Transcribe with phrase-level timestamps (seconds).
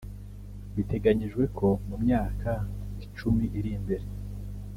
[0.75, 2.51] Biteganyijwe ko mu myaka
[3.05, 4.05] icumi iri imbere